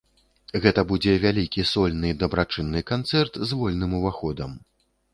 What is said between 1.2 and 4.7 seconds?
вялікі сольны дабрачынны канцэрт з вольным уваходам.